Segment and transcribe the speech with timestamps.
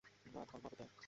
[0.25, 0.91] না, ধর্মাবতার।